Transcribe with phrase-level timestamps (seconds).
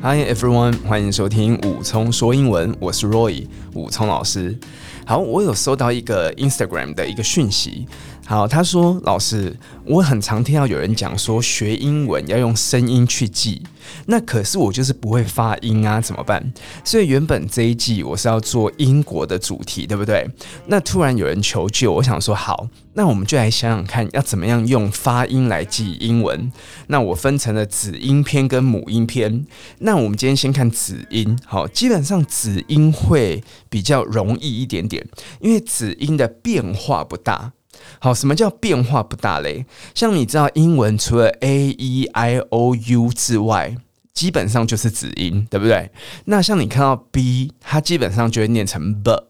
[0.00, 4.56] Hi everyone，欢迎收听武聪说英文，我是 Roy 武聪老师。
[5.04, 7.84] 好，我有收到一个 Instagram 的一个讯息。
[8.28, 9.56] 好，他说：“老师，
[9.86, 13.62] 我很常听到有人讲说学英文要用声音去记，
[14.04, 16.52] 那可是我就是不会发音啊，怎么办？
[16.84, 20.28] 所以原本这一季我是要做英国的主题，对不对？
[20.66, 26.52] 那突然有人求救，我想说好，那我们就来想想看，要怎么样用发音来记英文。
[26.88, 29.46] 那我分成了子音篇跟母音篇。
[29.78, 35.08] 那我们今天先看子音，好，基本上子音会比较容易一点点，
[35.40, 37.54] 因为子音的变化不大。”
[37.98, 39.66] 好，什么叫变化不大嘞？
[39.94, 43.76] 像你知道英文除了 a e i o u 之外，
[44.12, 45.90] 基本上就是子音，对不对？
[46.26, 49.24] 那像你看到 b，它基本上就会念成 b。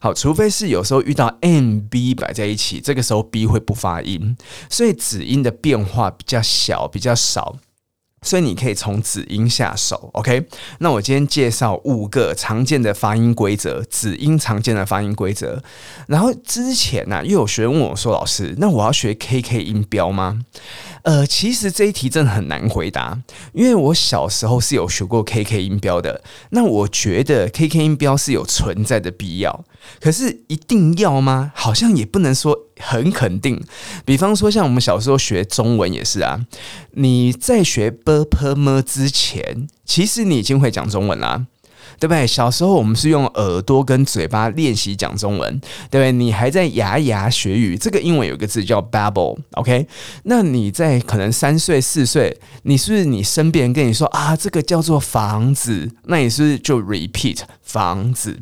[0.00, 4.36] 好，除非是有时候遇到 m b 摆在一起，这个时候 b 会不发音，
[4.70, 7.56] 所以子音的变化比较小，比较少。
[8.22, 10.46] 所以你可以从子音下手，OK？
[10.80, 15.62] 那我今天介绍五个常见的发音规则，子音常见的发音规则。
[16.08, 20.44] 然后之前呢、又有学生问我说：“老师，那我要学 KK 音标吗？”
[21.04, 23.18] 呃，其实这一题真的很难回答，
[23.52, 26.22] 因为我小时候是有学过 KK 音标的。
[26.50, 29.64] 那我觉得 KK 音标是有存在的必要，
[30.00, 31.52] 可是一定要吗？
[31.54, 33.62] 好像也不能说很肯定。
[34.04, 36.46] 比方说像我们小时候学中文也是啊
[36.92, 41.46] 你在学 bpm 之前其实你已经会讲中文啦
[42.00, 42.24] 对不对？
[42.26, 45.58] 小时候我们是用耳朵跟嘴巴练习讲中文
[45.90, 46.12] 对不对？
[46.12, 49.86] 你还在牙牙学语这个英文有个字叫 babble ok
[50.24, 58.38] 那你在可能三岁四岁你是不是你身边跟你说啊这个叫做房子那你是不是就 repeat 房子。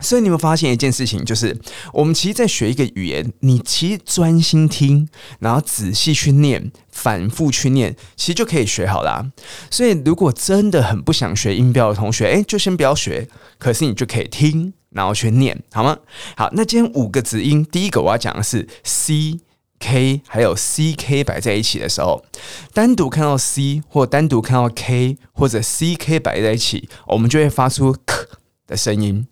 [0.00, 1.56] 所以你们发现一件事情，就是
[1.92, 9.30] 我们其实，在学一个语言，你其实专心听，然后仔细去念，反复去念，其实就可以学好啦。
[9.70, 13.28] 所以，如果真的很不想学音标的同学，诶，就先不要学。
[13.58, 15.98] 可是你就可以听，然后去念，好吗？
[16.34, 19.38] 好，那今天五个子音，第一个我要讲的是 c、
[19.78, 22.24] k，还有 c、k 摆在一起的时候，
[22.72, 28.26] 单独看到 c 或单独看到 k 或者 c、k 摆在一起，我们就会发出 k
[28.66, 29.26] 的声音。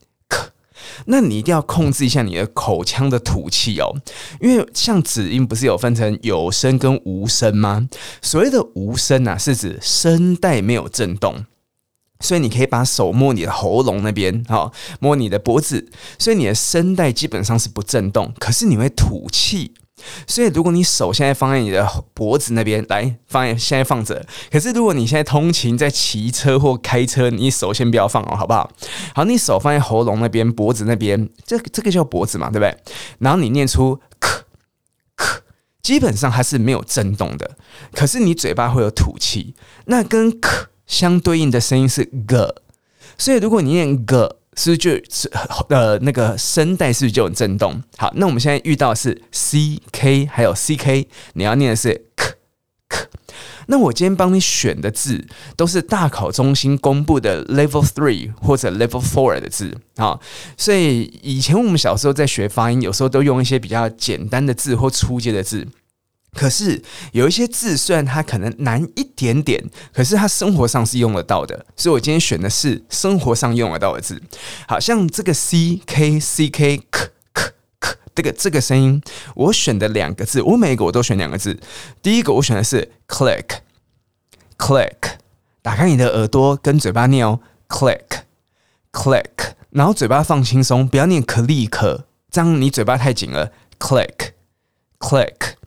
[1.06, 3.94] 那你一定要控制一下你的口腔的吐气哦，
[4.40, 7.88] 因为像子音不是有分成有声跟无声吗？
[8.22, 11.44] 所谓的无声啊，是指声带没有震动，
[12.20, 19.74] 所以你可以把手摸你的喉咙那边，好，摸你的脖子，所以你的声带基本上是不震动，可是你会吐气。
[20.26, 24.24] 所以，如果你手现在放在你的脖子那边，来放在现在放着。
[24.50, 28.70] 可是，如果你现在通勤在骑车或开车，你手先不要放哦，好不好？
[29.14, 32.76] 好，你手放在喉咙那边、脖子那边，这这个叫脖子嘛，对不对？
[33.18, 34.40] 然后你念出“咳
[35.16, 35.40] 咳”，
[35.82, 37.56] 基本上它是没有震动的，
[37.92, 39.54] 可是你嘴巴会有吐气。
[39.86, 42.62] 那跟“咳”相对应的声音是“个”，
[43.18, 44.36] 所以如果你念“个”。
[44.58, 45.30] 是不是就是
[45.68, 47.80] 呃那个声带是不是就有震动？
[47.96, 52.34] 好，那我们现在遇到的是 c k 还有 c k，你要念的是 k
[52.88, 53.06] k。
[53.68, 55.24] 那我今天帮你选的字
[55.54, 60.18] 都是大考中心公布的 level three 或者 level four 的字啊，
[60.56, 65.68] 所以以前我们小时候在学发音，有时候都用一些比较简单的字或初阶的字。
[66.34, 66.80] 可是
[67.12, 74.22] 有一些字，虽然它可能难一点点，可是它生活上是用得到的，所以我今天选的是生活上用得到的字。
[74.68, 79.02] 好像这个 c k c k k k k 这个这个声音，
[79.34, 81.58] 我选的两个字，我每一个我都选两个字。
[82.02, 83.46] 第一个我选的是 click
[84.58, 85.18] click，
[85.62, 88.04] 打开你的耳朵跟嘴巴念哦，click
[88.92, 94.32] click，然后嘴巴放轻松，不要念 click，这样你嘴巴太紧了，click
[94.98, 95.57] click。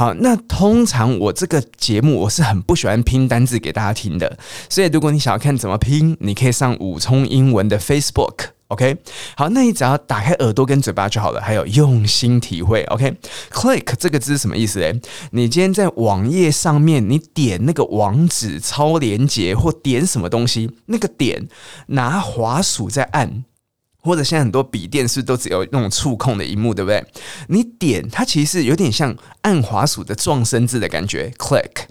[0.00, 4.38] 好，那通常我这个节目我是很不喜欢拼单字给大家听的，
[4.70, 8.96] 所以如果你想要看怎么拼，你可以上武聪英文的 Facebook，OK？
[9.36, 14.98] 好，那你只要打开耳朵跟嘴巴就好了，还有用心体会，OK？Click 这个字是什么意思诶？
[15.32, 21.46] 你今天在网页上面，你点那个网址超连接或点什么东西，那个点
[21.88, 23.44] 拿滑鼠在按。
[24.00, 27.04] 或者现在很多笔电是是都只有那种触控的荧幕，对不对？
[27.48, 31.84] 你点它其实有点像按滑鼠的撞声字的感觉，click。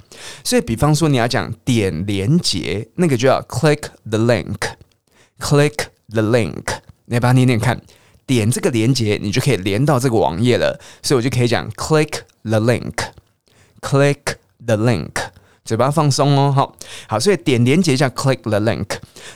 [0.43, 5.75] 所以，比方说你要讲点连接，那个就要 click the link，click
[6.09, 6.63] the link。
[7.05, 7.79] 你要把它念念看，
[8.25, 10.79] 点这个连接，你就可以连到这个网页了。
[11.03, 14.35] 所以我就可以讲 click the link，click
[14.65, 15.11] the link。
[15.69, 16.75] 嘴巴放松哦，好，
[17.07, 18.87] 好，所以点连接一下 click the link。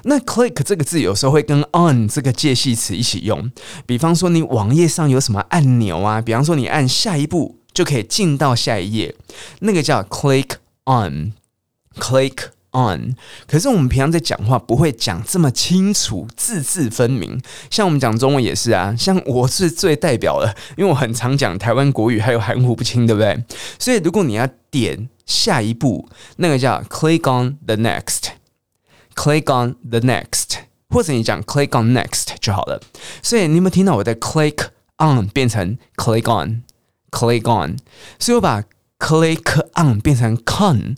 [0.06, 3.51] 那 click 这个字有时候会跟 on 这个介系词一起用。
[3.85, 6.19] 比方说你网页上有什么按钮啊？
[6.19, 9.13] 比方说你按下一步就可以进到下一页，
[9.59, 10.53] 那个叫 click
[10.85, 13.15] on，click on。
[13.45, 17.39] 可是我们平常在讲话不会讲这么清楚，字字分明。
[17.69, 23.39] 像我们讲中文也是啊，像我是最代表的，因为我很常讲台湾国语，还有含糊不清，对不对？
[23.77, 30.57] 所以如果你要点下一步，那个叫 click on the next，click on the next，
[30.89, 32.81] 或者你讲 click on next 就好了。
[33.21, 34.67] 所以你有没有听到我的 click
[34.97, 37.77] on 变成 click on，click on？
[38.19, 38.63] 所以我把
[38.99, 40.95] click on 变成 con，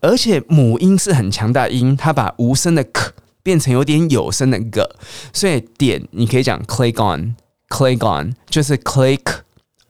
[0.00, 3.12] 而且母音是很强大的音，它把无声的 k
[3.42, 4.82] 变成有点有声的 g，
[5.32, 9.40] 所以点你可以讲 click on，click on 就是 click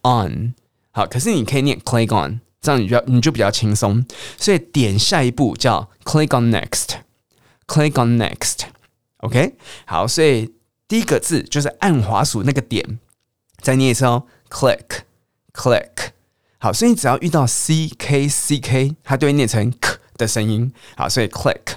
[0.02, 0.54] on。
[0.90, 4.02] 好，可是你可以念 click on，这样你就你就比较轻松。
[4.38, 9.56] 所以点下一步叫 click on next，click on next，OK？
[9.84, 10.54] 好，所以
[10.88, 12.98] 第一个字就是按滑鼠那个点，
[13.60, 16.12] 再念一次哦，click，click。
[16.58, 20.72] 好，所以你只要遇到 c k c k，它就会念成 k 的声音。
[20.96, 21.74] 好，所以 click。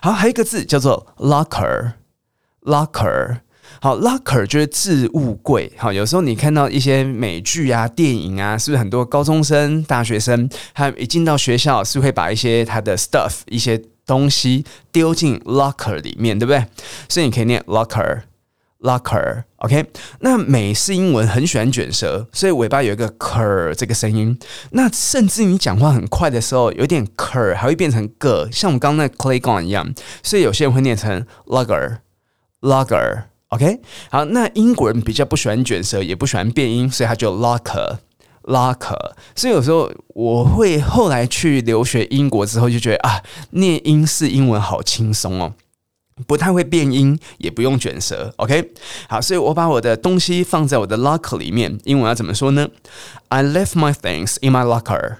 [0.00, 3.40] 好，还有一个字叫做 locker，locker。
[3.80, 5.72] 好，locker 就是置物柜。
[5.76, 16.64] 好，有时候你看到一些美剧啊、电影啊，是不是很多高中生、大学生，他一进到学校是会把一些他的 stuff、一些东西丢进 locker 里面，对不对？
[17.08, 19.44] 所以你可以念 locker，locker。
[19.56, 19.86] OK，
[20.20, 24.38] 那美式英文很喜欢卷舌，所以尾巴有一个 ker 这个声音。
[24.72, 29.90] 那甚至你讲话很快的时候，有点 ker 还会变成 g，像我们刚刚那 click on 一样。
[30.22, 33.80] 所以有些人会念成 logger，logger OK，。
[34.10, 39.12] 好，那英国人比较不喜欢卷舌，也不喜欢变音，所以他就 locker，locker。
[39.34, 45.52] 所以有时候我会后来去留学英国之后，就觉得啊，念英式英文好轻松哦。
[46.26, 48.72] 不太会变音，也不用卷舌，OK。
[49.08, 51.78] 好，所以我把我的东西放在我的 locker 里面。
[51.84, 52.68] 英文要怎么说呢
[53.28, 55.16] ？I left my things in my locker.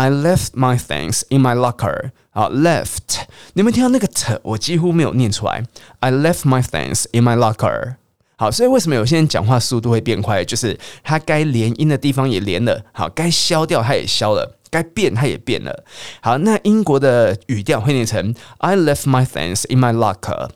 [0.00, 2.12] I left my things in my locker.
[2.30, 5.62] 好，left，你们听到那个 t，我几乎没有念出来。
[5.98, 7.96] I left my things in my locker.
[8.36, 10.42] 好，所以为什么有些人讲话速度会变快？
[10.42, 14.56] 就是他该连音的地方也连了，好，该消掉他也消了。
[14.70, 15.84] 该变，它也变了。
[16.22, 20.48] 好，那英国的语调会念成 "I left my things in my locker."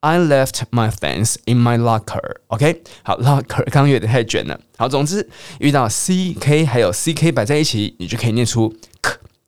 [0.00, 2.36] I left my things in my locker.
[2.46, 4.58] OK，好，locker 刚刚有点太卷了。
[4.76, 5.28] 好，总之
[5.58, 8.72] 遇到 C K 还有 C K 摆在一起，你就可以念出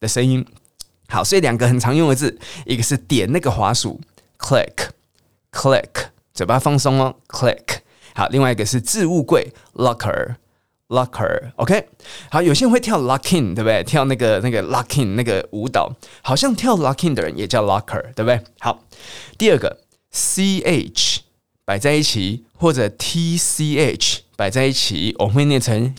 [0.01, 0.45] 的声音。
[1.09, 4.01] 好，所以两个很常用的字，一个是点那个滑鼠
[4.39, 7.81] ，click，click，嘴巴放松哦，click。
[8.15, 11.89] 好，另外一个是置物柜，locker，locker，OK
[12.29, 13.85] 好，有些人会跳 locking，对不对？
[13.85, 18.41] 跳那个那个 locking 那个舞蹈，好像跳 locking 的人也叫 locker，对不对？
[18.59, 18.83] 好，
[19.39, 19.79] 第二个
[20.13, 21.19] ch
[21.65, 25.95] 摆在一起，或者 tch 摆在一起，我会念成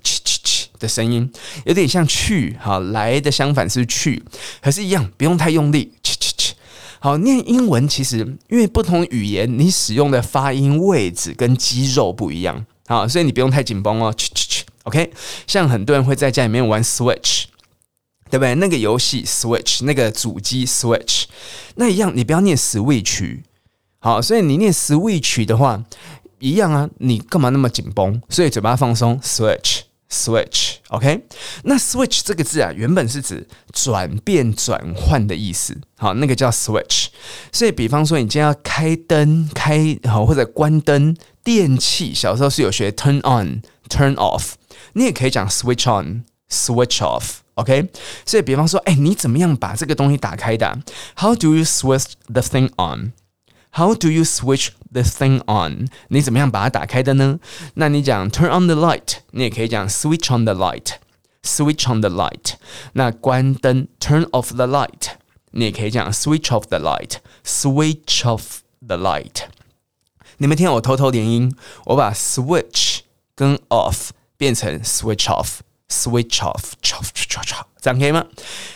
[0.82, 1.32] 的声音，
[1.64, 4.22] 有点像去，好，来的相反是去，
[4.62, 6.52] 可是一样，不用太用力，ch ch ch。
[7.00, 8.18] 好，念英文其实
[8.50, 14.62] 因为不同语言，你使用的发音位置跟肌肉不一样，好，所以你不用太紧绷哦，ch ch ch。
[14.84, 15.12] OK，
[15.46, 17.44] 像很多人会在家里面玩 Switch，
[18.30, 18.56] 对不对？
[18.56, 21.26] 那个游戏 Switch，那个主机 Switch，
[21.76, 23.40] 那一样，你不要念 Switch，
[24.00, 25.84] 好，所以你念 Switch 的话，
[26.40, 28.20] 一样啊，你干嘛那么紧绷？
[28.30, 31.26] 所以嘴巴放松，Switch Switch，OK，。
[31.64, 37.08] 那 Switch 这个字啊，原本是指转变、转换的意思，好，那个叫 Switch。
[37.54, 44.56] 所以，比方说你今天要开灯、开好或者关灯，电器小时候是有学 Turn on，Turn off。
[44.94, 47.90] 你也可以讲 switch on, switch off，OK？
[48.26, 50.78] 所以比方说，哎，你怎么样把这个东西打开的
[51.16, 53.14] ？How do you switch the thing on?
[53.72, 55.89] How do you switch the thing on?
[56.09, 57.39] 你怎么样把它打开的呢？
[57.75, 62.55] 那你讲 turn on the light，你也可以讲 switch on the light，switch on the light。
[62.93, 65.11] 那关灯 turn off the light，
[65.53, 69.45] 你也可以讲 switch off the light，switch off the light。
[70.39, 71.57] 你们听我偷偷连音，
[71.87, 73.01] 我把 switch
[73.35, 74.11] 跟 off。
[74.39, 75.25] 变成 switch
[75.92, 76.72] Switch off，
[77.82, 78.26] 这样可以吗？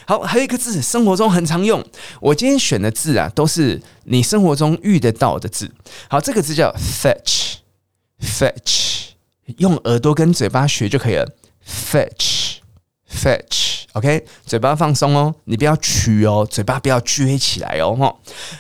[0.06, 1.82] 好，还有一个字，生活中很常用。
[2.20, 5.72] 我今天选的字啊，都是你生活中遇得到的字。
[6.10, 9.12] 好，这个字叫 fetch，fetch，
[9.60, 11.26] 用耳朵跟嘴巴学就可以了。
[11.66, 18.18] fetch，fetch，OK，嘴巴放松哦，你不要取哦，嘴巴不要撅起来哦。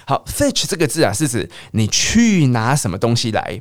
[0.07, 3.59] 好，fetch 这个字啊，是指你去拿什么东西来。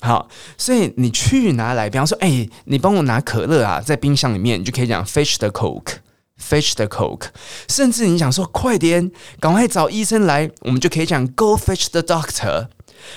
[0.00, 7.26] 好，所以你去拿来，比方说，哎、你帮我拿可乐啊，在冰箱里面，你就可以讲 fetch the coke，fetch the coke。
[7.68, 12.68] 甚至你想说，快点，赶快找医生来，我们就可以讲 go fetch the doctor。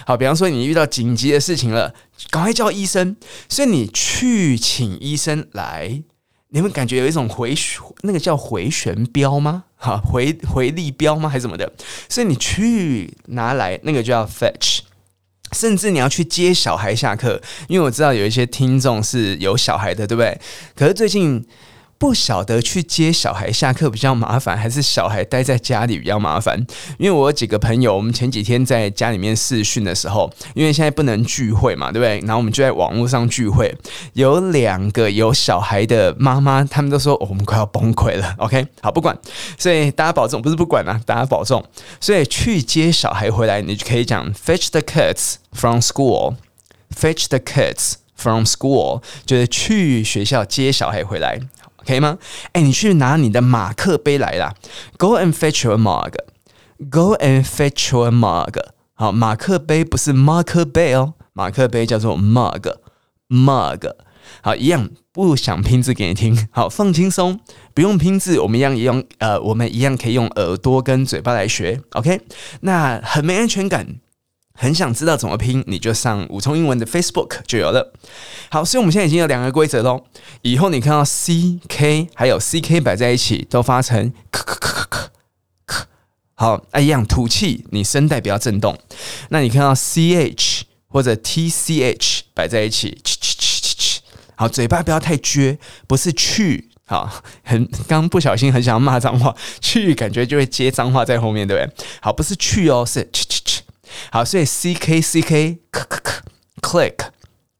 [0.06, 1.94] 好，比方说你遇到紧急的事情了，
[2.30, 3.16] 赶快叫医生。
[3.48, 6.04] 所以你去请医生来，
[6.50, 7.56] 你们感觉有一种回，
[8.02, 9.64] 那个叫回旋镖吗？
[9.76, 11.30] 好回回力镖吗？
[11.30, 11.72] 还是什么的？
[12.08, 14.80] 所以你去拿来那个就要 fetch，
[15.54, 20.38] 甚至你要去接小孩下课，因为我知道有一些听众是有小孩的，对不对？
[20.76, 21.46] 可是最近。
[22.04, 26.60] 不晓得去接小孩下课比较麻烦，还是小孩待在家里比较麻烦？
[26.98, 32.20] 因为我有几个朋友，我们前几天在家里面视讯的时候，因为现在不能聚会嘛，对不对？
[32.28, 33.74] 然后我们就在网络上聚会，
[34.12, 38.36] 有两个有小孩的妈妈，他们都说、我们快要崩溃了。
[38.40, 39.18] OK，好，不管，
[39.58, 41.64] 所以大家保重，不是不管啊，大家保重。
[42.02, 51.40] 所以去接小孩回来，你就可以讲 fetch the kids from school，fetch the kids from school，就是去学校接小孩回来。
[51.86, 52.18] 可以吗？
[52.52, 54.54] 哎，你去拿你的马克杯来啦
[54.98, 56.14] ！Go and fetch your mug.
[56.90, 58.58] Go and fetch your mug.
[58.94, 62.76] 好，马克杯不是 marker 杯哦，马克杯叫做 mug
[63.30, 63.92] mug。
[64.42, 66.48] 好，一样不想拼字给你听。
[66.52, 67.40] 好，放轻松，
[67.74, 71.82] 不用拼字，我们一样用呃，我们一样可以用耳朵跟嘴巴来学。
[71.92, 72.22] OK，
[72.62, 73.96] 那很没安全感。
[74.54, 77.92] 很想知道怎么拼，你就上五聪英文的 Facebook 就有了。
[78.50, 80.06] 好，所以我们现在已经有两个规则喽。
[80.44, 85.10] 以后你看到 C K 还有 C K 摆在一起，都发成咳咳咳咳
[85.66, 85.84] 咳。
[86.36, 88.78] 好，一样吐气，你声带不要震动。
[89.30, 94.02] 那你看到 C H 或者 T C H 摆在一起，去去去去去。
[94.36, 95.58] 好，嘴巴不要太撅，
[95.88, 96.70] 不是去。
[96.86, 97.10] 好，
[97.44, 101.86] 很刚不小心很想要骂脏话，去感觉就会接脏话在后面，对不对？
[102.02, 103.10] 好，不是去哦，是。
[104.12, 106.22] 好，所以 c k c k k k
[106.62, 106.98] click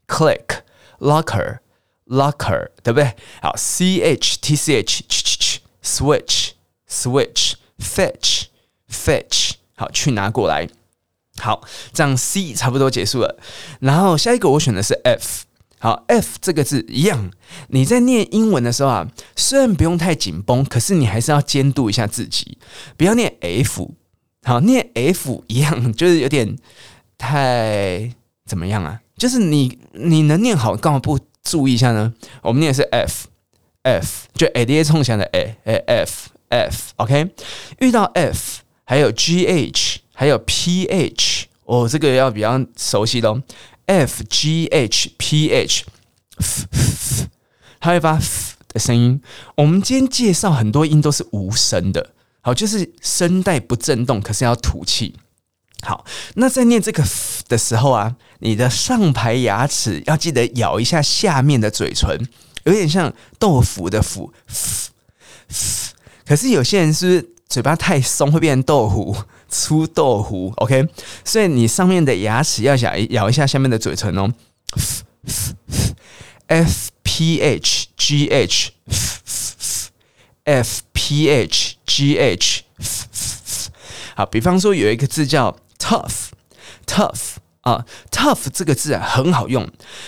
[0.08, 0.62] click
[1.00, 1.60] locker
[2.08, 3.16] locker 对不对？
[3.42, 6.52] 好，c h t c h ch ch ch switch
[6.90, 8.46] switch fetch
[8.90, 10.68] fetch 好，去拿过来。
[11.40, 11.62] 好，
[11.92, 13.40] 这样 c 差不多结束了。
[13.80, 15.46] 然后下一个我选的是 f。
[15.80, 17.30] 好，f 这个字一样，
[17.68, 22.58] 你在念英文的时候啊，虽然不用太紧绷，可是你还是要监督一下自己，
[22.96, 23.92] 不要念 f。
[24.44, 26.56] 好，念 F 一样，就是有点
[27.18, 28.12] 太
[28.46, 29.00] 怎么样啊？
[29.16, 32.14] 就是你你能念好，干嘛不注意一下呢？
[32.42, 33.28] 我们念的是 F
[33.84, 37.30] F，就 A D A 冲响的 A A F F，OK？
[37.80, 43.42] 遇到 F 还有 G H 还有 P H，哦，这个要比较熟悉喽。
[43.86, 45.86] F G H P H，
[47.80, 49.22] 它会发 F 的声音。
[49.56, 52.12] 我们今天介绍很多音都是无声的。
[52.46, 55.16] 好，就是声带不震动，可是要吐气。
[55.82, 57.02] 好，那在念这个
[57.48, 62.28] 的时候啊，你的上排牙齿要记得咬一下下面的嘴唇，
[62.66, 64.34] 有点像豆腐的腐。
[66.26, 69.16] 可是有些人是不是嘴巴太松，会变成豆腐，
[69.48, 70.52] 粗豆腐。
[70.58, 70.86] OK，
[71.24, 74.34] 所以你上面的牙齿要咬咬一下下面的嘴唇哦。
[76.48, 78.72] F P H G H。
[80.46, 82.64] F P H G H，
[84.16, 89.66] 好，比方说有一个字叫 tough，tough 啊，tough 这个字啊很好用。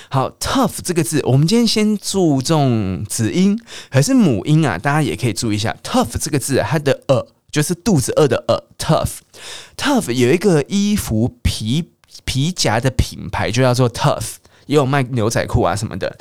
[0.09, 3.57] 好，tough 这个字，我们今天先注重子音，
[3.89, 5.73] 可是母音啊，大家也可以注意一下。
[5.81, 11.91] tough 这个字，它的呃就是肚子饿的呃，tough，tough 有一个衣服皮
[12.25, 16.17] 皮夹的品牌就叫做 tough，也有卖牛仔裤啊什么的。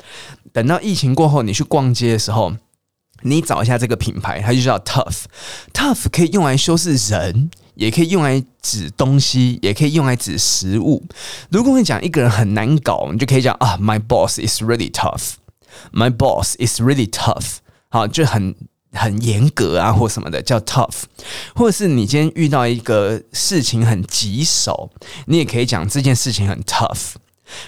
[0.53, 2.55] 等到疫情过后，你去逛街的时候。
[3.27, 11.03] 你找一下这个品牌，它就叫 Tough，Tough 可以用来修饰人，也可以用来指东西，也可以用来指食物。
[11.49, 17.55] 如果你讲一个人很难搞，你就可以讲啊，My boss is really tough，My boss is really tough，
[17.89, 18.53] 好，就很
[18.93, 21.05] 很严格啊，或什么的叫 Tough。
[21.55, 24.91] 或者是你今天遇到一个事情很棘手，
[25.25, 27.13] 你也可以讲这件事情很 tough。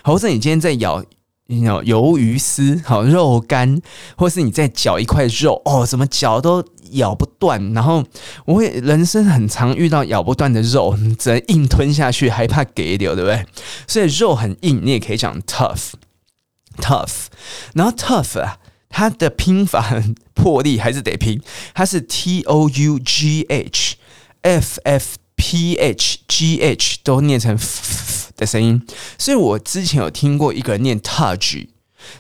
[0.04, 1.04] 或者你今天在咬。
[1.48, 3.82] 你有鱿鱼丝，好肉干，
[4.18, 7.74] 或是你再嚼一块肉，哦，怎么嚼都咬不断。
[7.74, 8.04] 然后
[8.46, 13.46] 我会人生很常遇到咬不断的肉， 只能硬吞下去，还怕给流，对不对？
[13.88, 17.28] 所以肉很硬，你也可以讲 tough，tough。
[17.74, 18.58] 然后 tough 啊，
[18.90, 21.42] 它的拼法很破例，还是得拼，
[21.74, 23.96] 它是 t o u g h
[24.42, 27.58] f f p h g h 都念成。
[28.38, 28.82] 的声音，
[29.18, 31.66] 所以我之前有听过一个人念 touch，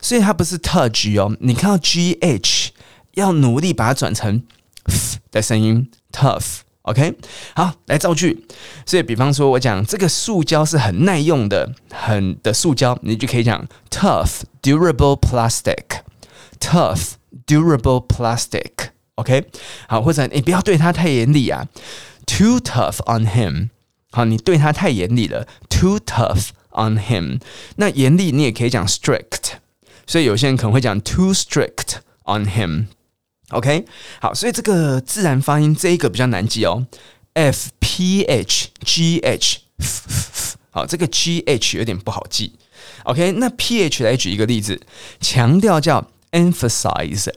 [0.02, 1.38] 所以它不是 touch 哦。
[1.40, 2.70] 你看到 gh
[3.14, 4.44] 要努力把它转成
[4.86, 7.16] f 的声音，tough，OK？
[7.56, 8.46] 好，来造句。
[8.86, 17.14] 所以，比方说我讲这个塑胶是很耐用的，很的塑胶，你就可以讲 tough durable plastic，tough
[17.46, 19.46] durable plastic，OK？
[19.88, 21.68] 好，或者你不要对他太严厉啊
[22.26, 23.70] ，too tough on him。
[24.12, 27.40] 好，你对他太严厉了，too tough on him。
[27.76, 29.54] 那严厉你也可以讲 strict，
[30.06, 32.86] 所以有些人可能会讲 too strict on him。
[33.50, 33.86] OK，
[34.22, 36.88] 好，所以这个自然发音这一个比较难记哦
[37.34, 39.60] ，F P H G H，
[40.72, 42.54] 好，这个 G H 有点不好记。
[43.04, 44.82] OK，那 P H 来举一个例子，
[45.20, 47.30] 强调叫 emphasize。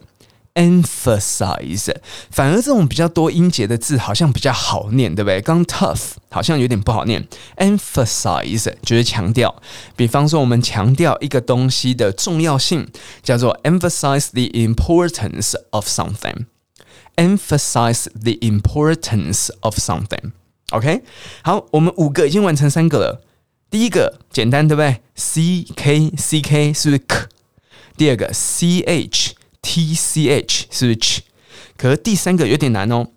[0.55, 1.95] emphasize，
[2.29, 5.41] 反而这种比较多音节的字好像比较好念，对不对？
[5.41, 7.27] 刚 tough 好像有点不好念
[7.57, 9.61] ，emphasize 就是强调。
[9.95, 12.87] 比方说，我们强调一个东西的重要性，
[13.23, 16.45] 叫做 emphasize the importance of something。
[17.15, 20.31] emphasize the importance of something。
[20.71, 21.03] OK，
[21.43, 23.21] 好，我们五个已经完成三个了。
[23.69, 27.27] 第一个简单，对不对？C K C K 是不是 k？
[27.95, 29.20] 第二个 C H。
[29.61, 31.21] T C H 是不是
[31.77, 33.07] 可是第三个有点难哦。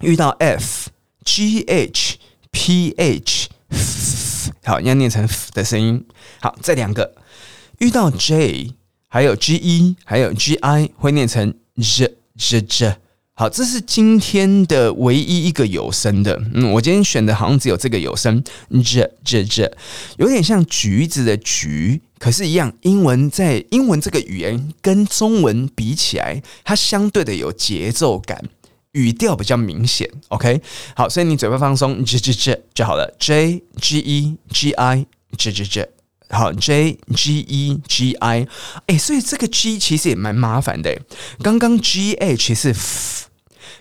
[0.00, 0.90] 遇到 F
[1.24, 2.16] G H
[2.50, 3.48] P H，
[4.64, 6.04] 好，要念成 f 的声音。
[6.40, 7.14] 好，这两个。
[7.78, 8.74] 遇到 J，
[9.08, 12.96] 还有 G E，还有 G I，会念成 j j j。
[13.34, 16.42] 好，这是今天的唯一一个有声的。
[16.54, 18.42] 嗯，我今天选的好像只有这个有声
[18.82, 19.72] ，j j j，
[20.16, 28.42] 有点像橘子的橘，可是，一样，英文在英文这个语言跟中文比起来，它相对的有节奏感，
[28.92, 30.10] 语调比较明显。
[30.28, 30.60] OK，
[30.94, 35.06] 好，所以你嘴巴放松，j j j 就好了，j g e g i
[35.36, 35.88] j j j，
[36.30, 38.48] 好，j g e g i，
[38.86, 41.00] 哎，所以这个 g 其实也蛮麻烦的。
[41.42, 42.74] 刚刚 g h 是。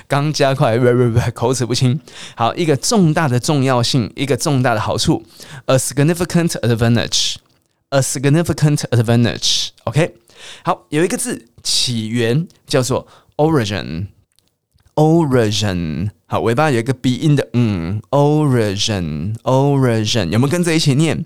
[0.07, 1.99] 刚加快，不不不，口齿不清。
[2.35, 5.23] 好，一个重大的重要性，一个重大的好处
[5.65, 10.15] ，a significant advantage，a significant advantage，OK，
[10.63, 13.05] 好，有一个字起源叫做
[13.37, 21.23] origin，origin，好，尾巴有一个鼻音的，嗯，origin，origin，有没有跟着一起念？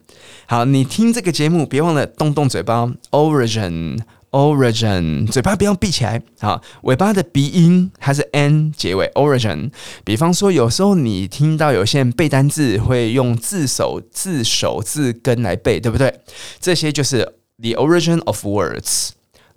[0.48, 4.02] 好，你听这个节目，别忘了动动嘴巴，origin。
[4.36, 6.22] Origin，嘴巴不要闭起来。
[6.42, 9.10] 好，尾巴的鼻音还是 n 结尾。
[9.16, 9.72] Origin，
[10.04, 16.20] 比方说，有时候你听到有些人背单字会用字首、字首、字根来背，对不对？
[16.60, 17.20] 这些就是
[17.60, 19.12] the origin of words。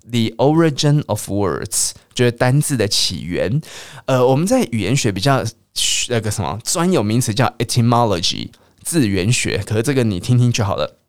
[0.09, 3.61] the origin of words 就是单字的起源。
[4.05, 5.43] 呃，我们在语言学比较
[6.07, 8.47] 那个什么专有名词叫 etymology。
[8.81, 11.01] 字源学，可是这个你听听就好了。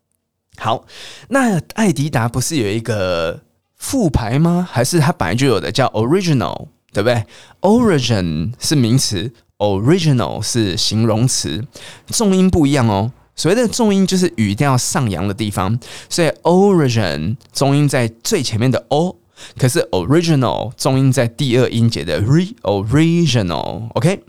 [0.57, 0.85] 好，
[1.29, 3.41] 那爱迪达不是有一个
[3.81, 4.69] 副牌吗？
[4.71, 7.25] 还是它本来就有的，叫 original，对不对
[7.63, 11.65] ？origin 是名词，original 是形容词，
[12.09, 13.11] 重音不一样哦。
[13.35, 19.17] 所谓的重音就是语调上扬的地方，所以 origin 重音在最前面的 o，
[19.57, 23.89] 可是 original 重音在第二音节的 re，original。
[23.95, 24.23] OK，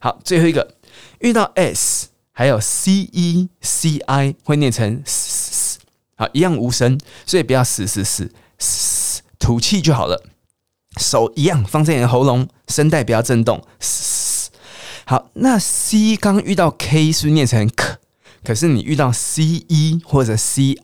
[0.00, 0.76] 好，最后一个
[1.20, 5.78] 遇到 s 还有 c e c i 会念成 s，
[6.16, 10.22] 好，一样无声，所以不要嘶嘶嘶嘶，吐气就好了。
[10.96, 13.66] 手一样放在你的喉咙，声带不要震动。
[13.80, 14.50] 嘶。
[15.06, 17.96] 好，那 c 刚遇到 k 是不是念成 k？
[18.44, 20.76] 可是你遇到 ce 或者 ci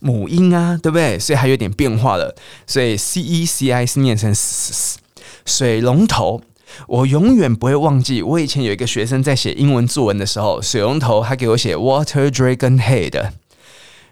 [0.00, 1.18] 母音啊，对不对？
[1.18, 2.34] 所以还有点变化了。
[2.66, 4.34] 所以 ce ci 是念成。
[5.44, 6.42] 水龙头，
[6.88, 8.20] 我永远不会忘记。
[8.20, 13.30] 我以前有一个学生在写英文作文的时候，水龙头他给我写 water dragon head。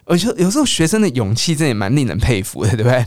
[0.07, 3.07] 我觉得有时候学生的勇气真的也蛮令人佩服的，对不对？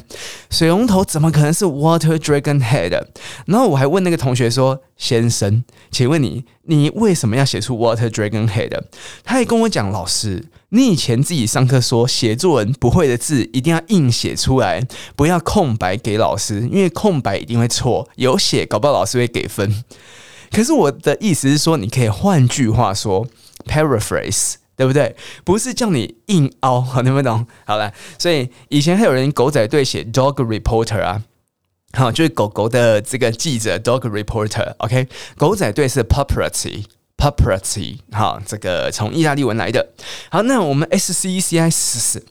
[0.49, 3.03] 水龙头怎么可能是 Water Dragon Head？
[3.45, 8.81] 然后我还问那个同学说：“先生，请问你，你为什么要写出 Water Dragon Head？”
[9.23, 19.83] 他也跟我讲：“老师，你以前自己上课说写作文不会的字一定要硬写出来，不要空白给老师，因为空白一定会错，有写搞不好老师会给分。
[20.51, 23.27] 可是我的意思是说，你可以换句话说
[23.67, 25.15] ，paraphrase。”对不对？
[25.43, 27.47] 不是叫你硬凹，好，听不懂？
[27.65, 31.23] 好了，所以以前还有人狗仔队写 dog reporter 啊，
[31.93, 34.75] 好，就是狗狗的这个记者 dog reporter。
[34.77, 39.89] OK，狗仔队是 paparazzi，paparazzi，好，这个从意大利文来的。
[40.29, 42.23] 好，那我们 S C E C I 四四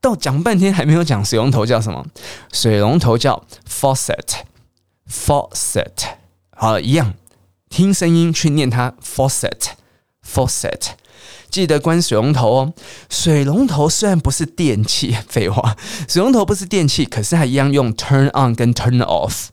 [0.00, 2.06] 到讲半天还没有讲水龙头叫什么？
[2.52, 6.04] 水龙头叫 faucet，faucet，
[6.52, 7.14] 好，一样，
[7.68, 10.90] 听声音去念它 faucet，faucet。
[11.50, 12.72] 记得关水龙头哦。
[13.08, 15.76] 水龙头虽然不是电器，废话，
[16.08, 19.46] 水龙头不是电器，可是它一样用 turn on 跟 turn off。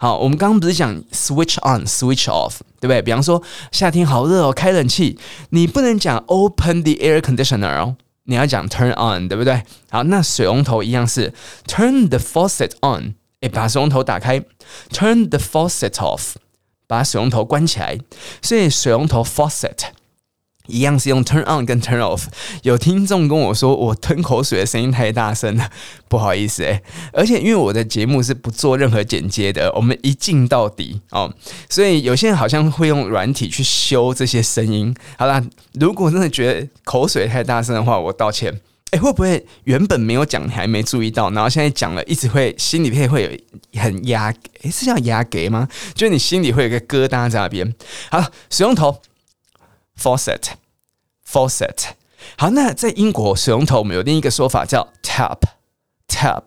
[0.00, 3.02] 好，我们刚刚不是讲 switch on switch off，对不对？
[3.02, 5.18] 比方说夏天好热哦，开冷气，
[5.50, 9.62] 你不能讲 open the air conditioner 哦，你要讲 turn on，对不对？
[9.90, 11.34] 好，那水龙头一样是
[11.66, 14.40] turn the faucet on，诶，把水龙头打开
[14.92, 16.34] ；turn the faucet off，
[16.86, 17.98] 把水龙头关起来。
[18.40, 19.88] 所以水龙头 faucet。
[20.68, 22.24] 一样是用 turn on 跟 turn off。
[22.62, 25.68] 有听众跟我说，我吞口水的声音太大声了，
[26.08, 26.80] 不好意思诶。
[27.12, 31.32] 而且因为我的节目是不做任何剪接的，我们一镜到底哦，
[31.68, 34.94] 所以有些人好像会用软体去修这些声音。
[35.16, 35.42] 好啦，
[35.74, 38.60] 如果真的觉得口水太大声的话，我道歉。
[38.92, 43.22] 诶，会不会原本没有讲，你还没注意到，然后现在讲了，一直会心里面会
[43.74, 45.68] 有很压，诶，是叫压给吗？
[45.94, 47.74] 就是你心里会有一个疙瘩在那边。
[48.10, 48.96] 好，使用头。
[50.00, 51.88] Faucet，faucet，
[52.36, 56.44] 好，那在英国水龙头我们有另一个说法叫 tap，tap。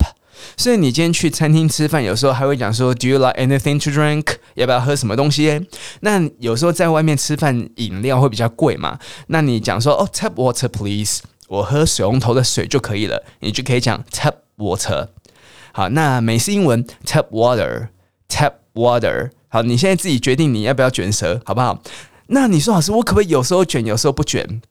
[0.57, 4.37] 所以你今天去餐厅吃饭，有时候还会讲说，Do you like anything to drink？
[4.55, 5.67] 要不要喝什么东西？
[5.99, 8.97] 那有时候在外面吃饭，饮料会比较贵嘛。
[9.27, 15.09] 那你讲说，哦，tap water please，我喝水龙头的水就可以了，你就可以讲 tap water。
[15.73, 19.29] 好，那美式英文 tap water，tap water。
[19.49, 21.83] 好，你现在自己决定你要不要卷舌，好不好？
[22.33, 24.61] 那你说老师，我可不可以有时候卷，有时候不卷，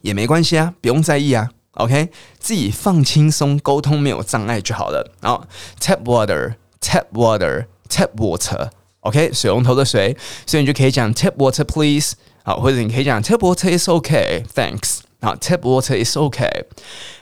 [0.00, 1.50] 也没关系啊，不用在意啊。
[1.72, 5.12] OK，自己放轻松，沟通没有障碍就好了。
[5.20, 5.44] 然后
[5.78, 8.70] tap water，tap water，tap water。
[9.00, 12.14] OK，水龙头的水，所以你就可以讲 tap water please。
[12.44, 15.00] 好，或者你可以讲 tap water is OK，thanks。
[15.20, 16.48] 好，tap water is OK。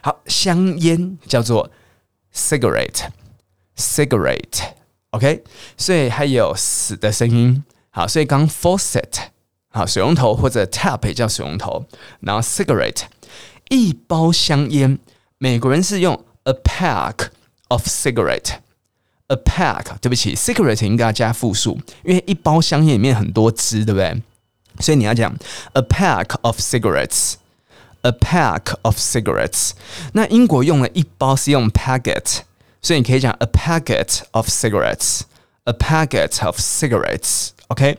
[0.03, 1.69] 好，香烟叫做
[2.33, 4.69] cigarette，cigarette。
[5.11, 5.43] OK，
[5.77, 7.65] 所以还有死的声音。
[7.91, 9.31] 好，所以刚 faucet。
[9.73, 11.87] 好，水龙头或者 tap 也叫水龙头，
[12.21, 13.03] 然后 cigarette
[13.69, 14.99] 一包香烟，
[15.39, 17.29] 美国人是用 a pack
[17.69, 24.21] of cigarette，a pack 对不起，cigarette 应该要加复数，因为一包香烟里面很多支，对不对？
[24.81, 25.33] 所以你要讲
[25.75, 29.71] a pack of cigarettes，a pack of cigarettes。
[30.15, 32.39] 那英国用了一包是用 packet，
[32.83, 37.51] 所以你可以讲 a packet of cigarettes，a packet of cigarettes。
[37.71, 37.97] OK，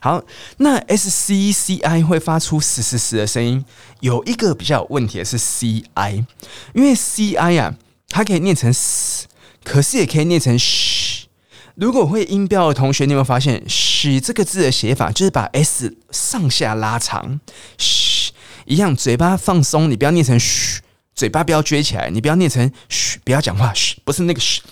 [0.00, 0.22] 好，
[0.58, 3.64] 那 S C C I 会发出嘶嘶嘶的声音，
[3.98, 6.24] 有一个比较有问题的是 C I，
[6.72, 7.74] 因为 C I 啊，
[8.08, 9.26] 它可以念成嘶，
[9.64, 11.26] 可是也可以念成嘘。
[11.74, 17.40] 如果会音标的同学，你有没有发现“嘘”这个字的写法就是把 S 上下拉长，
[17.76, 18.32] 嘘
[18.66, 20.80] 一样，嘴巴放松，你不要念成嘘，
[21.14, 24.62] 嘴巴不要撅起来，你不要念成嘘，不要讲话，嘘，不是那个嘘。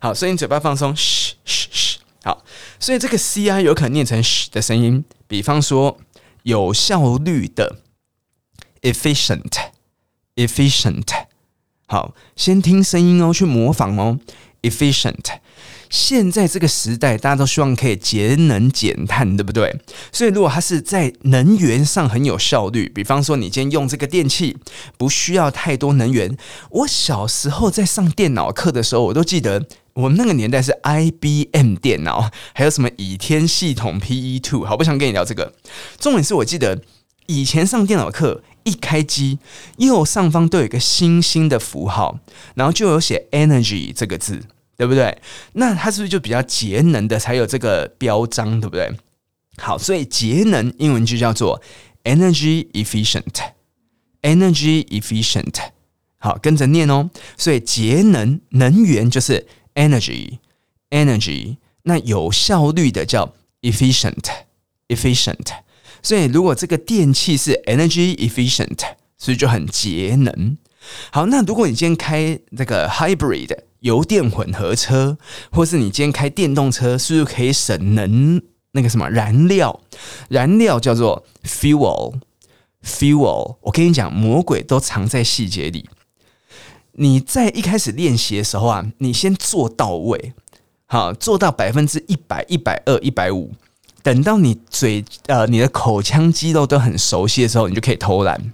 [0.00, 1.85] 好，所以你嘴巴放松，嘘嘘嘘。
[2.22, 2.44] 好，
[2.80, 6.00] 所以这个 C I 有可能念成嘘的声音，比方说
[6.42, 7.76] 有效率的
[8.82, 11.06] efficient，efficient。
[11.86, 14.18] 好，先听声音哦，去模仿哦
[14.62, 15.38] ，efficient。
[15.88, 19.78] 现在这个时代，大家都希望可以节能减碳，对不对？
[20.10, 24.56] 所以如果它是在能源上很有效率，比方说你今天用这个电器
[24.98, 26.36] 不需要太多能源。
[26.70, 29.64] 我小时候在上电脑课的时候，我都记得。
[29.96, 34.62] 我们那个年代是 IBM 电脑，还有什么倚天系统 PE Two。
[34.66, 35.54] 好，不想跟你聊这个。
[35.98, 36.82] 重点是我记得
[37.26, 39.38] 以前上电脑课，一开机
[39.78, 42.18] 右上方都有一个星星的符号，
[42.54, 44.42] 然后就有写 Energy 这个字，
[44.76, 45.16] 对不对？
[45.54, 48.92] 那它是不是就比较节能的才有这个标章，对不对？
[49.56, 51.62] 好，所以节能英文就叫做
[52.04, 53.22] Energy Efficient。
[54.22, 55.54] energy efficient。
[56.18, 57.08] 好，跟着念哦。
[57.38, 59.46] 所以节能能源就是
[59.76, 60.38] energy
[60.90, 64.24] energy，那有效率的叫 efficient
[64.88, 65.46] efficient。
[66.02, 68.78] 所以如果这个电器是 energy efficient，
[69.16, 70.58] 所以就很节能。
[71.10, 75.18] 好，那如果你今天开这个 hybrid 油电混合车，
[75.50, 78.42] 或是你今天开电动车，是不是可以省能？
[78.72, 79.80] 那个什么燃料，
[80.28, 82.20] 燃料叫做 fuel
[82.84, 83.56] fuel。
[83.62, 85.88] 我跟你讲，魔鬼都藏在细节里。
[86.98, 90.32] 你在一开始练习的时候啊，你先做到位，
[90.86, 93.52] 好，做到百分之一百、一百二、一百五。
[94.02, 98.52] 等到你嘴呃你的口腔肌肉都很熟悉的时候，你就可以偷懒。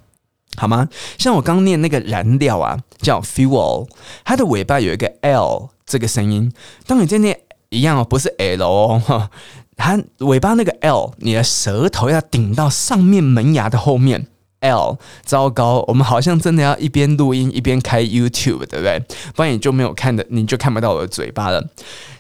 [0.57, 0.89] 好吗？
[1.19, 3.89] 像我刚念那个燃料啊，叫 fuel，
[4.25, 6.53] 它的尾巴有一个 l 这个声音。
[6.87, 9.31] 当你在念一样哦，不是 l 哦，
[9.77, 14.27] 它尾巴那个 l，你的舌头要顶到上面门牙的后面。
[14.63, 19.01] l，糟糕，我们好像真的要一边录音一边开 YouTube，对不对？
[19.37, 21.69] 不然你就没有看的，你就看不到我的嘴巴了。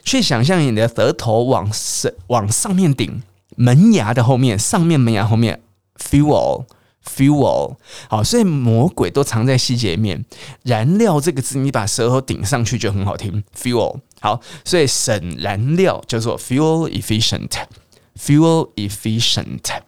[0.05, 3.22] 去想象你的舌头往上往上面顶，
[3.57, 5.61] 门牙的后面，上面门牙后面
[5.98, 6.64] fuel。
[7.05, 7.74] Fuel，
[8.09, 10.24] 好，所以魔鬼都藏在细节里面。
[10.62, 13.42] 燃料这个字，你把舌头顶上去就很好听。
[13.61, 19.83] Fuel，好，所以省燃料叫做 fuel efficient，fuel efficient。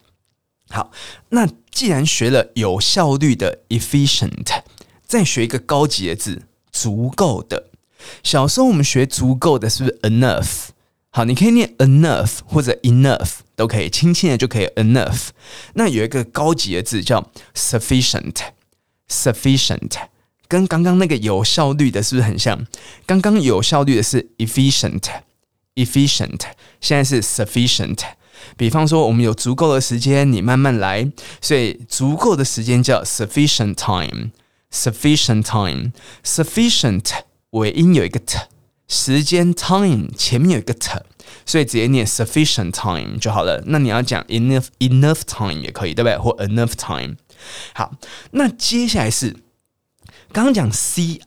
[0.75, 0.91] 好，
[1.29, 4.63] 那既然学了有效率的 efficient，
[5.07, 7.69] 再学一个高级的字，足够的。
[8.25, 10.71] 小时候我们学足够的，是不是 enough？
[11.11, 15.29] 好，你可以念 enough 或者 enough 都可以，轻轻的就可以 enough。
[15.75, 19.93] 那有一个高级的字叫 sufficient，sufficient
[20.49, 22.67] 跟刚刚那个有效率的是不是很像？
[23.07, 26.41] 刚刚有效率的是 efficient，efficient，
[26.81, 28.01] 现在是 sufficient。
[28.57, 37.11] 比方说，我们有足够的时间，你慢慢来，所以足够的时间叫 sufficient time，sufficient time，sufficient
[37.51, 38.39] 尾音有一个 t。
[38.87, 40.91] 时间 time 前面有一个 t，
[41.47, 43.63] 所以直接念 sufficient time 就好了。
[43.67, 46.19] 那你要讲 enough enough time 也可以，对不对？
[46.19, 47.17] 或 enough time。
[47.73, 47.95] 好，
[48.33, 49.35] 那接下来是
[50.33, 51.19] 刚刚讲 ci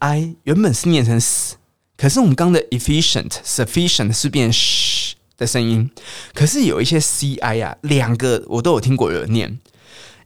[0.44, 1.56] 原本是念成 s，
[1.98, 5.07] 可是我们刚的 efficient sufficient 是变 sh
[5.38, 5.90] 的声音。
[6.34, 9.60] 可是有一些 ci 啊，两个我都有听过有人念，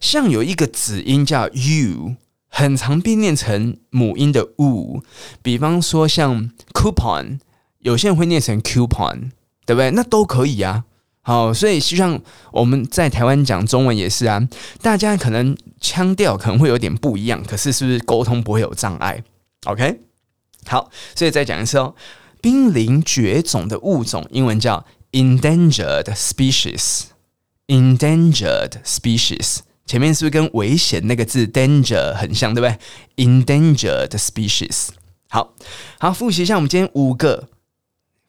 [0.00, 2.14] 像有一个子音叫 u，
[2.50, 5.02] 很常被念成母音的 u，
[5.40, 7.38] 比方说像 coupon。
[7.80, 9.30] 有些人会念成 coupon，
[9.66, 9.90] 对不对？
[9.92, 10.84] 那都可以啊。
[11.20, 12.20] 好，所以就像
[12.52, 14.48] 我们在台湾讲中文也是啊，
[14.80, 19.22] 大家可能腔调可能会有点不一样，可是是不是沟通不会有障碍
[19.66, 20.00] ？OK，
[20.64, 21.94] 好，所以再讲一次哦，
[22.40, 32.78] 濒临绝种的物种，英文叫 endangered species，endangered species，前面是不是跟危险那个字 danger 很像，对不对
[33.22, 34.88] ？endangered species，
[35.28, 35.52] 好
[35.98, 37.50] 好复习一下我们今天五个。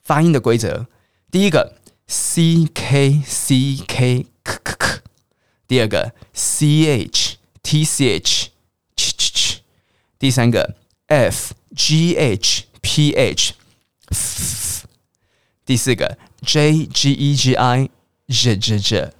[0.09, 0.87] 发音的规则，
[1.29, 1.75] 第一个
[2.07, 4.25] c k c k
[5.67, 8.49] 第二个 c h t c h
[8.95, 9.57] ch ch ch，
[10.17, 13.53] 第三个 f g h p h
[14.07, 14.85] f，
[15.63, 17.91] 第四个 j g e g i
[18.27, 19.13] z z z，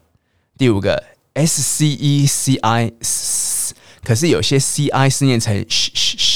[0.58, 1.04] 第五个
[1.36, 6.29] s c e c i s，可是有些 c i 是念成 sh sh sh，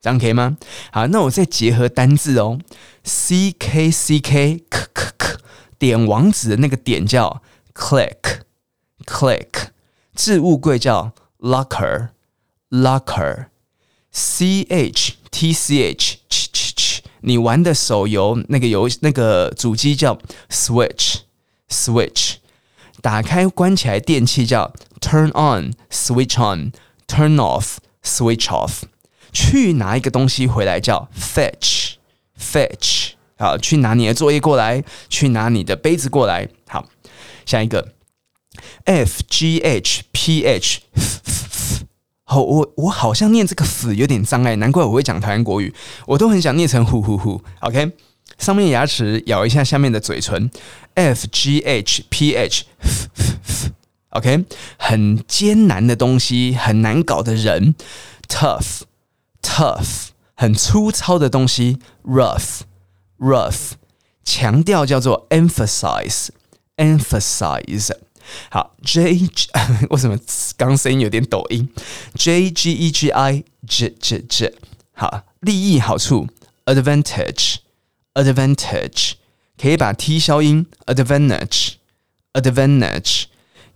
[0.00, 0.56] 这样可以吗？
[0.92, 2.58] 好，那我再结合单字哦。
[3.02, 5.36] C K C K K K
[5.78, 7.42] 点网址的那个点叫
[7.74, 8.42] click
[9.04, 9.48] click，
[10.14, 12.10] 置物柜叫 locker
[12.70, 16.98] locker，c h t c h ch ch ch。
[17.20, 22.34] 你玩的手游那个游那个主机叫 switch，switch。
[23.00, 28.82] 打开关起来电器叫 turn on，switch on，turn off，switch off。
[29.38, 33.10] 去拿一个东西回来叫 fetch，fetch。
[33.36, 36.48] 好，去拿你的作业过来，去拿你的杯子过来。
[36.66, 36.84] 好，
[37.46, 37.92] 下一个
[38.84, 40.80] ，f g h p h。
[42.24, 45.72] 好，我我好像念这个死有点障碍，难怪我会讲台湾国语，
[46.06, 47.40] 我都很想念成呼呼呼。
[47.60, 47.92] OK，
[48.38, 50.50] 上面牙齿咬一下下面的嘴唇
[50.94, 52.64] ，f g h p h。
[54.10, 54.44] OK，
[54.76, 57.76] 很艰难的东西，很难搞的人
[58.26, 58.80] ，tough
[59.42, 62.60] Tough，很粗糙的东西，rough。
[63.18, 63.72] rough，
[64.22, 67.90] 强调叫做 emphasize，emphasize。
[68.50, 69.28] 好，J，
[69.90, 70.16] 为什么
[70.56, 71.68] 刚声音有点抖音
[72.14, 74.54] ？J G E G I J J J。
[74.92, 76.28] 好，利益好处
[76.66, 79.14] ，advantage，advantage，
[79.60, 83.24] 可以把 T 消音，advantage，advantage，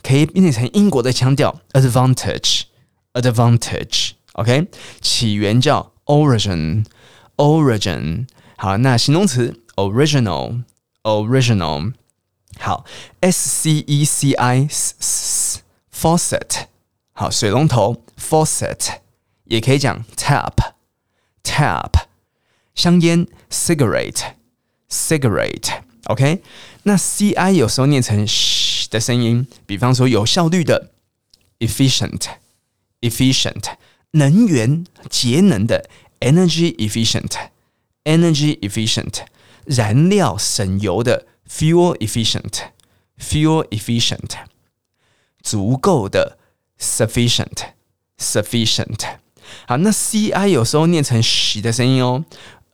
[0.02, 4.10] 可以变成英国的腔调，advantage，advantage。
[4.32, 4.66] OK，
[5.00, 8.26] 起源叫 origin，origin。
[8.56, 11.92] 好，那形容词 original，original，
[12.58, 12.86] 好
[13.20, 15.60] ，S C E C I S
[15.94, 16.64] faucet
[17.12, 18.94] 好，水龙头 faucet，
[19.44, 21.92] 也可以讲 tap，tap，
[22.74, 26.42] 香烟 cigarette，cigarette，OK，
[26.84, 30.92] 那 c i 有时候念成 sh 的声音，比方说有效率的
[31.58, 33.74] efficient，efficient，
[34.12, 37.50] 能源节能的 energy efficient。
[38.04, 39.20] Energy efficient，
[39.64, 44.30] 燃料省油的 fuel efficient，fuel efficient，
[45.40, 46.36] 足够的
[46.80, 49.18] sufficient，sufficient。
[49.68, 52.24] 好，那 ci 有时候念成 sh 的声音哦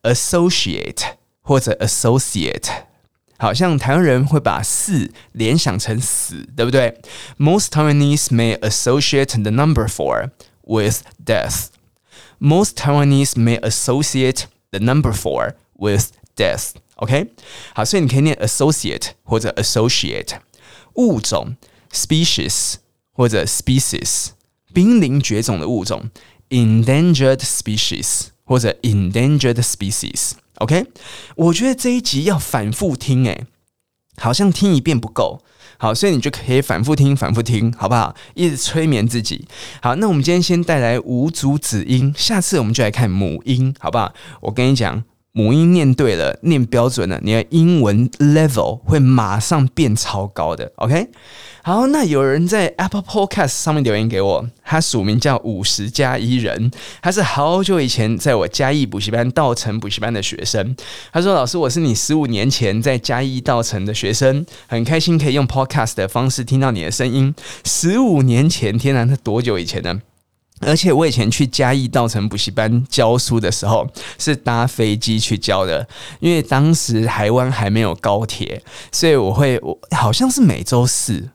[0.02, 2.70] ，associate 或者 associate。
[3.36, 6.98] 好像台湾人会把四联想成死，对不对
[7.36, 10.30] ？Most Taiwanese may associate the number four
[10.67, 11.67] with death.
[12.39, 16.71] Most Taiwanese may associate The number four with death.
[16.95, 17.27] OK，
[17.75, 20.39] 好，所以你可以念 associate 或者 associate
[20.95, 21.55] 物种
[21.91, 22.75] species
[23.11, 24.29] 或者 species
[24.73, 26.09] 濒临绝种的物种
[26.49, 30.87] endangered species 或者 endangered species。OK，
[31.35, 33.45] 我觉得这一集要反复听，诶，
[34.17, 35.43] 好像听一遍不够。
[35.78, 38.14] 好，所以你就可以反复听，反复听，好不好？
[38.34, 39.46] 一直催眠自己。
[39.80, 44.12] 好，那我们今天先带来五组子音，下次我们就来看母音，好不好？
[44.40, 45.02] 我跟你讲。
[45.38, 50.72] 母音念对了，念标准了，你的英文 level 会马上变超高的。
[50.74, 51.10] OK，
[51.62, 60.74] 好，那有人在 Apple Podcast 上面留言给我，他署名叫五十加一人，他是好久以前在我嘉义补习班稻城补习班的学生。
[61.12, 67.32] 他说：“老师，我是你十五年前在嘉义稻城的学生，很开心可以用 Podcast 的方式听到你的声音。
[67.64, 70.02] 十五年前，天哪，那多久以前呢？”
[70.60, 73.86] 而且我以前去嘉义稻城补习班教书的时候，
[74.18, 75.86] 是搭飞机去教的，
[76.20, 81.30] 因为当时台湾还没有高铁，所以我会我好像是每周四。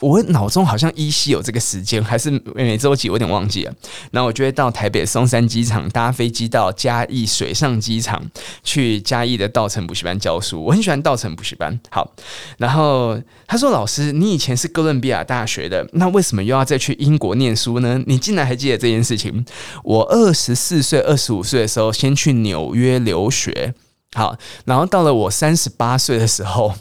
[0.00, 3.74] 我脑中好像依稀有这个时间，还是每周几，我有点忘记了。
[4.10, 8.24] 然后我就会到台北松山机场搭飞机到嘉义水上机场，
[8.62, 10.62] 去嘉义的稻城补习班教书。
[10.64, 11.78] 我很喜欢稻城补习班。
[11.90, 12.12] 好，
[12.58, 18.00] 然后他说：“老师，你以前是哥伦比亚大学的，那为什么又要再去英国念书呢？
[18.06, 19.44] 你竟然还记得这件事情？
[19.82, 23.74] 我二十四岁、二十五岁的时候，先去纽约留学。
[24.12, 26.74] 好，然后到了我三十八岁的时候。”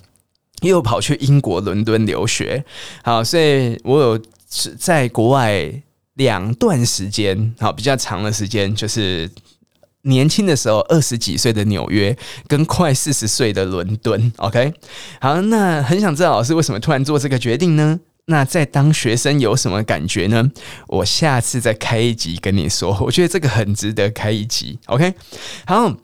[0.62, 2.64] 又跑去英国伦敦留学，
[3.04, 4.22] 好，所以我有
[4.78, 5.72] 在国外
[6.16, 9.30] 两段时间，好，比较长的时间，就是
[10.02, 12.18] 年轻的时候二十几岁的纽约，
[12.48, 14.74] 跟快四十岁的伦敦，OK，
[15.22, 18.00] 好，那很想知道老师为什么突然做这个决定呢？
[18.26, 20.52] 那在当学生有什么感觉呢？
[20.88, 25.14] 我下次再开一集跟你说，我觉得这个很值得开一集，OK，
[25.68, 25.96] 好。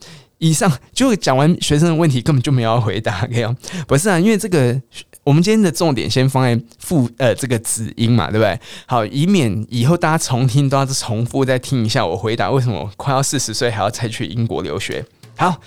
[0.44, 3.24] 以上就讲完学生的问题，根本就没有要回答。
[3.24, 3.48] OK，
[3.88, 4.78] 不是啊，因为这个
[5.24, 8.60] 我们今天的重点先放在复呃这个子音嘛，对不对？
[8.86, 15.06] 好，以免以后大家重听都要重复再听一下我回答为什么快要四十岁还要再去英国留学。
[15.38, 15.62] 好，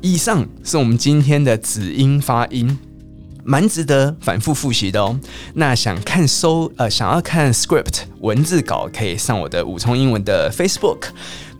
[0.00, 2.78] 以上是我们今天的子音发音。
[3.44, 5.18] 蛮值得反复复习的哦。
[5.54, 11.08] 那想看收呃想要看 script 文字稿，可以上我的五重英文的 Facebook。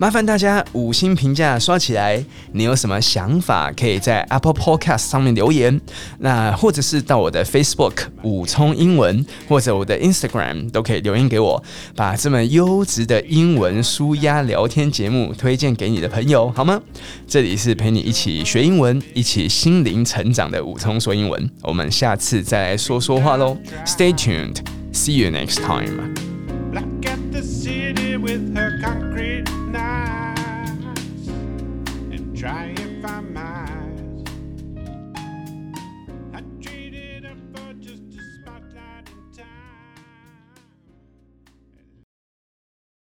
[0.03, 2.21] 麻烦大家五星评价刷起来。
[2.55, 5.81] 你有什么想法，可以在 Apple Podcast 上面留言，
[6.19, 11.63] 那或者是到我的 Facebook 武聪英文，或者我的 Instagram 都可以留言给我，
[11.95, 16.83] 把这么优质的英文舒压聊天节目推荐给你的朋友，好吗？
[17.29, 23.57] 这里是陪你一起学英文、一起心灵成长的武聪说英文，我们下次再来说说话喽。
[23.87, 24.57] Stay tuned,
[24.93, 26.42] see you next time.
[26.73, 31.29] Black at the city with her concrete knives.
[31.29, 33.32] And try if I'm